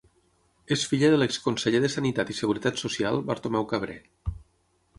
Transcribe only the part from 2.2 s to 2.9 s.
i Seguretat